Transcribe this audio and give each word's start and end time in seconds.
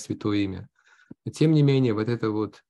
святое 0.00 0.38
имя. 0.38 0.68
Но 1.24 1.32
тем 1.32 1.52
не 1.52 1.62
менее, 1.62 1.94
вот 1.94 2.08
это 2.08 2.30
вот, 2.30 2.64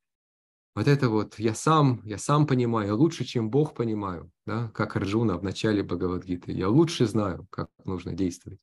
вот 0.74 0.88
это 0.88 1.08
вот, 1.08 1.38
я 1.38 1.54
сам, 1.54 2.00
я 2.04 2.18
сам 2.18 2.46
понимаю, 2.46 2.96
лучше, 2.96 3.24
чем 3.24 3.50
Бог 3.50 3.74
понимаю, 3.74 4.30
да, 4.46 4.68
как 4.74 4.96
Арджуна 4.96 5.38
в 5.38 5.42
начале 5.42 5.82
Бхагавадгиты. 5.82 6.52
Я 6.52 6.68
лучше 6.68 7.06
знаю, 7.06 7.46
как 7.50 7.70
нужно 7.84 8.12
действовать. 8.12 8.60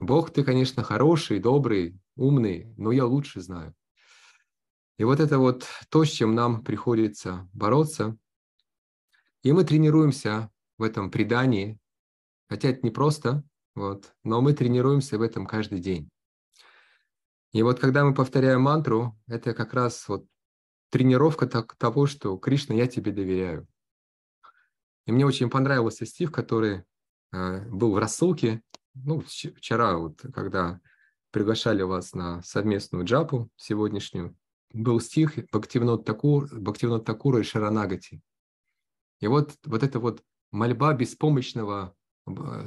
Бог, 0.00 0.30
ты, 0.30 0.44
конечно, 0.44 0.82
хороший, 0.82 1.40
добрый, 1.40 1.98
умный, 2.16 2.72
но 2.76 2.92
я 2.92 3.04
лучше 3.04 3.40
знаю. 3.40 3.74
И 4.96 5.04
вот 5.04 5.20
это 5.20 5.38
вот 5.38 5.66
то, 5.90 6.04
с 6.04 6.10
чем 6.10 6.34
нам 6.34 6.62
приходится 6.62 7.48
бороться. 7.52 8.16
И 9.42 9.52
мы 9.52 9.64
тренируемся 9.64 10.50
в 10.76 10.82
этом 10.82 11.10
предании, 11.10 11.78
хотя 12.48 12.70
это 12.70 12.80
не 12.82 12.90
просто, 12.90 13.44
вот, 13.74 14.12
но 14.24 14.40
мы 14.40 14.52
тренируемся 14.54 15.18
в 15.18 15.22
этом 15.22 15.46
каждый 15.46 15.78
день. 15.78 16.10
И 17.52 17.62
вот 17.62 17.80
когда 17.80 18.04
мы 18.04 18.14
повторяем 18.14 18.62
мантру, 18.62 19.18
это 19.26 19.54
как 19.54 19.74
раз 19.74 20.06
вот 20.08 20.26
тренировка 20.90 21.46
того, 21.46 22.06
что 22.06 22.36
Кришна, 22.36 22.74
я 22.74 22.86
тебе 22.86 23.12
доверяю. 23.12 23.66
И 25.06 25.12
мне 25.12 25.24
очень 25.24 25.48
понравился 25.48 26.04
стих, 26.04 26.32
который 26.32 26.84
э, 27.32 27.66
был 27.70 27.92
в 27.92 27.98
рассылке, 27.98 28.62
ну, 28.94 29.20
вчера, 29.20 29.96
вот, 29.96 30.20
когда 30.34 30.80
приглашали 31.30 31.82
вас 31.82 32.14
на 32.14 32.42
совместную 32.42 33.04
джапу 33.04 33.50
сегодняшнюю, 33.56 34.36
был 34.72 35.00
стих 35.00 35.38
Бхактивнот 35.50 36.04
Такур, 36.04 36.48
и 37.38 37.42
Шаранагати. 37.42 38.20
И 39.20 39.26
вот, 39.26 39.54
вот 39.64 39.82
эта 39.82 39.98
вот 39.98 40.22
мольба 40.50 40.92
беспомощного 40.94 41.94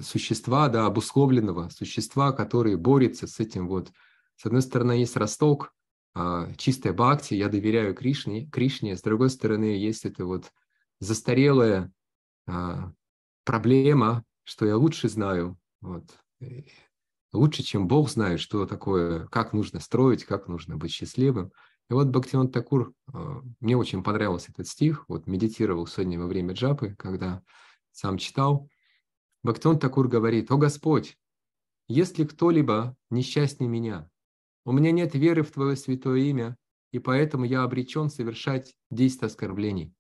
существа, 0.02 0.68
да, 0.70 0.88
обусловленного 0.88 1.70
существа, 1.70 2.32
который 2.32 2.76
борется 2.76 3.28
с 3.28 3.40
этим 3.40 3.68
вот. 3.68 3.92
С 4.42 4.46
одной 4.48 4.64
стороны, 4.64 4.94
есть 4.94 5.16
росток, 5.18 5.72
а, 6.16 6.52
чистая 6.56 6.94
бхакти, 6.94 7.36
я 7.36 7.48
доверяю 7.48 7.94
Кришне, 7.94 8.48
Кришне, 8.48 8.98
с 8.98 9.04
другой 9.04 9.30
стороны, 9.30 9.66
есть 9.66 10.04
это 10.04 10.26
вот 10.26 10.52
застарелая 11.00 11.92
а, 12.48 12.92
проблема, 13.44 14.26
что 14.44 14.66
я 14.66 14.78
лучше 14.78 15.10
знаю, 15.10 15.60
вот, 15.82 16.06
лучше, 17.32 17.62
чем 17.62 17.88
Бог 17.88 18.10
знает, 18.10 18.40
что 18.40 18.66
такое, 18.66 19.28
как 19.28 19.54
нужно 19.54 19.80
строить, 19.80 20.26
как 20.26 20.48
нужно 20.48 20.76
быть 20.76 20.92
счастливым. 20.92 21.52
И 21.92 21.94
вот 21.94 22.08
Бхактиван 22.08 22.50
Такур, 22.50 22.96
а, 23.14 23.44
мне 23.60 23.78
очень 23.78 24.02
понравился 24.02 24.52
этот 24.52 24.68
стих, 24.68 25.06
вот 25.08 25.28
медитировал 25.28 25.86
сегодня 25.86 26.20
во 26.20 26.26
время 26.26 26.56
джапы, 26.56 26.96
когда 26.98 27.44
сам 27.92 28.18
читал. 28.18 28.68
Бхактиван 29.44 29.78
Такур 29.78 30.08
говорит, 30.08 30.52
«О 30.52 30.58
Господь, 30.58 31.20
если 31.88 32.26
кто-либо 32.26 32.98
несчастнее 33.12 33.70
меня, 33.70 34.10
у 34.66 34.72
меня 34.72 34.92
нет 34.92 35.16
веры 35.16 35.44
в 35.44 35.52
Твое 35.52 35.76
святое 35.76 36.20
имя, 36.20 36.58
и 36.92 37.00
поэтому 37.00 37.46
я 37.46 37.64
обречен 37.64 38.10
совершать 38.10 38.76
десять 38.90 39.24
оскорблений. 39.24 39.94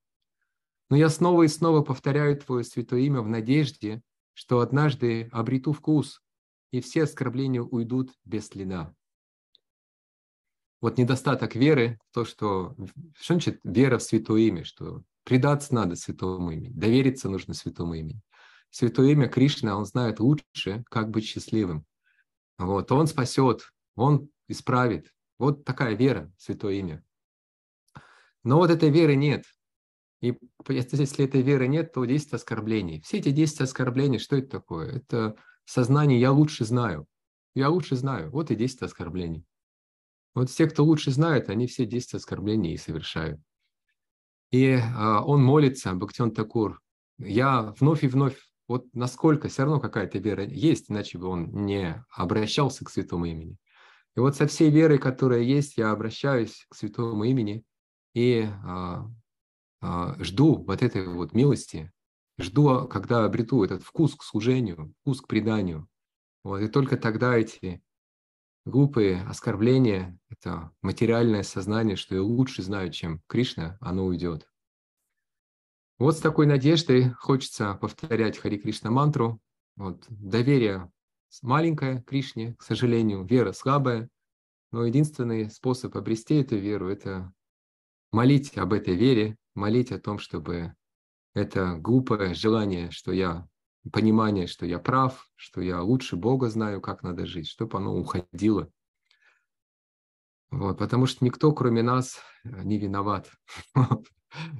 Но 0.90 0.98
я 0.98 1.10
снова 1.10 1.44
и 1.44 1.48
снова 1.48 1.82
повторяю 1.82 2.38
Твое 2.38 2.64
святое 2.64 3.02
имя 3.02 3.22
в 3.22 3.28
надежде, 3.28 4.02
что 4.34 4.60
однажды 4.60 5.30
обрету 5.32 5.74
вкус, 5.74 6.22
и 6.72 6.82
все 6.82 7.04
оскорбления 7.04 7.62
уйдут 7.62 8.12
без 8.26 8.48
следа. 8.48 8.94
Вот 10.82 10.98
недостаток 10.98 11.56
веры, 11.56 12.00
то, 12.12 12.26
что, 12.26 12.76
что 13.16 13.34
значит 13.34 13.60
вера 13.64 14.00
в 14.00 14.04
святое 14.04 14.42
имя, 14.42 14.64
что 14.64 15.04
предаться 15.24 15.76
надо 15.76 15.96
святому 15.96 16.52
имени, 16.52 16.70
довериться 16.74 17.30
нужно 17.30 17.54
святому 17.54 17.94
имени. 17.94 18.22
Святое 18.72 19.12
имя 19.12 19.28
Кришна, 19.28 19.78
он 19.78 19.86
знает 19.86 20.20
лучше, 20.20 20.84
как 20.90 21.10
быть 21.10 21.26
счастливым. 21.26 21.86
Вот, 22.58 22.92
он 22.92 23.08
спасет, 23.08 23.72
он 23.96 24.30
исправит. 24.52 25.14
Вот 25.38 25.66
такая 25.66 25.96
вера, 25.96 26.32
святое 26.38 26.74
имя. 26.76 27.04
Но 28.44 28.58
вот 28.58 28.70
этой 28.70 28.90
веры 28.90 29.16
нет. 29.16 29.46
И 30.22 30.38
если 30.68 31.26
этой 31.26 31.42
веры 31.42 31.68
нет, 31.68 31.94
то 31.94 32.06
10 32.06 32.34
оскорблений. 32.34 33.02
Все 33.02 33.18
эти 33.18 33.32
10 33.32 33.62
оскорблений, 33.62 34.20
что 34.20 34.36
это 34.36 34.50
такое? 34.50 34.98
Это 34.98 35.36
сознание 35.66 36.20
«я 36.20 36.32
лучше 36.32 36.66
знаю». 36.66 37.08
Я 37.54 37.70
лучше 37.70 37.96
знаю. 37.96 38.32
Вот 38.32 38.50
и 38.52 38.56
10 38.56 38.84
оскорблений. 38.84 39.46
Вот 40.34 40.50
все, 40.50 40.68
кто 40.68 40.86
лучше 40.86 41.12
знает, 41.12 41.50
они 41.50 41.68
все 41.68 41.86
10 41.86 42.14
оскорблений 42.14 42.74
и 42.74 42.78
совершают. 42.78 43.42
И 44.52 44.74
а, 44.74 45.24
он 45.24 45.44
молится, 45.44 45.94
Бхактион 45.94 46.32
Такур, 46.32 46.82
я 47.18 47.74
вновь 47.80 48.04
и 48.04 48.08
вновь, 48.08 48.38
вот 48.68 48.86
насколько 48.94 49.50
все 49.50 49.64
равно 49.64 49.80
какая-то 49.80 50.20
вера 50.20 50.46
есть, 50.46 50.90
иначе 50.90 51.18
бы 51.18 51.28
он 51.28 51.66
не 51.66 52.04
обращался 52.10 52.86
к 52.86 52.90
святому 52.90 53.26
имени. 53.26 53.58
И 54.16 54.20
вот 54.20 54.36
со 54.36 54.48
всей 54.48 54.70
верой, 54.70 54.98
которая 54.98 55.42
есть, 55.42 55.78
я 55.78 55.92
обращаюсь 55.92 56.66
к 56.70 56.76
святому 56.76 57.24
имени 57.24 57.64
и 58.14 58.46
а, 58.64 59.10
а, 59.82 60.22
жду 60.24 60.64
вот 60.64 60.82
этой 60.82 61.08
вот 61.08 61.34
милости, 61.34 61.92
жду, 62.38 62.88
когда 62.88 63.24
обрету 63.24 63.64
этот 63.64 63.84
вкус 63.84 64.16
к 64.16 64.24
служению, 64.24 64.94
вкус 65.02 65.22
к 65.22 65.28
преданию. 65.28 65.88
Вот, 66.44 66.60
и 66.60 66.68
только 66.68 66.98
тогда 66.98 67.38
эти 67.38 67.82
глупые 68.66 69.22
оскорбления, 69.24 70.18
это 70.30 70.72
материальное 70.82 71.44
сознание, 71.44 71.96
что 71.96 72.16
я 72.16 72.22
лучше 72.22 72.64
знаю, 72.64 72.92
чем 72.92 73.22
Кришна, 73.28 73.78
оно 73.80 74.06
уйдет. 74.06 74.48
Вот 76.00 76.18
с 76.18 76.20
такой 76.20 76.48
надеждой 76.48 77.12
хочется 77.12 77.76
повторять 77.76 78.38
Хари 78.38 78.58
Кришна 78.58 78.90
мантру. 78.92 79.40
Вот, 79.76 80.04
доверие 80.10 80.92
маленькое 81.42 82.04
Кришне, 82.04 82.56
к 82.56 82.64
сожалению, 82.64 83.24
вера 83.24 83.54
слабая, 83.54 84.10
но 84.72 84.86
единственный 84.86 85.50
способ 85.50 85.96
обрести 85.96 86.36
эту 86.36 86.58
веру– 86.58 86.88
это 86.90 87.34
молить 88.12 88.58
об 88.58 88.74
этой 88.74 88.96
вере, 88.96 89.38
молить 89.56 89.92
о 89.92 90.00
том, 90.00 90.20
чтобы 90.20 90.76
это 91.34 91.76
глупое 91.76 92.34
желание, 92.34 92.92
что 92.92 93.12
я 93.12 93.48
понимание, 93.92 94.48
что 94.48 94.66
я 94.66 94.80
прав, 94.80 95.30
что 95.36 95.62
я 95.62 95.82
лучше 95.82 96.16
Бога 96.16 96.50
знаю, 96.50 96.82
как 96.82 97.04
надо 97.04 97.26
жить, 97.26 97.48
чтобы 97.48 97.78
оно 97.78 97.96
уходило. 97.98 98.70
Вот, 100.52 100.78
потому 100.78 101.06
что 101.06 101.24
никто, 101.24 101.52
кроме 101.54 101.82
нас, 101.82 102.20
не 102.44 102.78
виноват. 102.78 103.32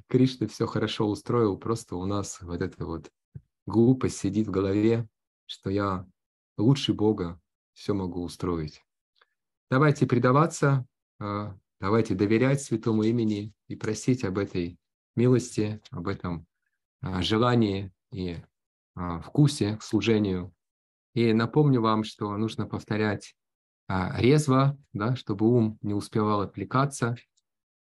Кришна 0.08 0.48
все 0.48 0.66
хорошо 0.66 1.08
устроил, 1.08 1.58
просто 1.58 1.96
у 1.96 2.06
нас 2.06 2.42
вот 2.42 2.62
эта 2.62 2.86
вот 2.86 3.12
глупость 3.66 4.18
сидит 4.18 4.48
в 4.48 4.52
голове, 4.52 5.08
что 5.46 5.70
я 5.70 6.08
лучше 6.62 6.94
Бога 6.94 7.40
все 7.74 7.94
могу 7.94 8.24
устроить. 8.24 8.84
Давайте 9.70 10.06
предаваться, 10.06 10.86
а, 11.20 11.58
давайте 11.80 12.14
доверять 12.14 12.62
святому 12.62 13.04
имени 13.04 13.54
и 13.68 13.76
просить 13.76 14.24
об 14.24 14.38
этой 14.38 14.78
милости, 15.16 15.82
об 15.92 16.08
этом 16.08 16.46
а, 17.02 17.22
желании 17.22 17.92
и 18.12 18.38
а, 18.96 19.22
вкусе 19.22 19.78
к 19.78 19.84
служению. 19.84 20.54
И 21.14 21.34
напомню 21.34 21.82
вам, 21.82 22.04
что 22.04 22.36
нужно 22.38 22.66
повторять 22.66 23.36
резво, 23.88 24.78
да, 24.94 25.18
чтобы 25.18 25.46
ум 25.46 25.78
не 25.82 25.94
успевал 25.94 26.42
отвлекаться. 26.42 27.18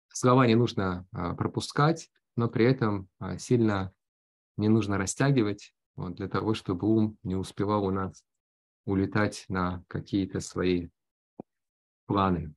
Слова 0.09 0.45
не 0.45 0.53
нужно 0.53 1.07
пропускать, 1.11 2.11
но 2.35 2.47
при 2.47 2.65
этом 2.65 3.09
сильно 3.39 3.91
не 4.55 4.69
нужно 4.69 4.99
растягивать 4.99 5.73
вот, 5.95 6.13
для 6.13 6.27
того, 6.27 6.53
чтобы 6.53 6.87
ум 6.87 7.17
не 7.23 7.35
успевал 7.35 7.85
у 7.85 7.91
нас 7.91 8.23
улетать 8.85 9.45
на 9.49 9.83
какие-то 9.87 10.39
свои 10.39 10.89
планы. 12.05 12.53